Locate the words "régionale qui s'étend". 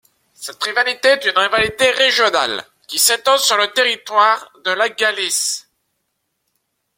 1.91-3.37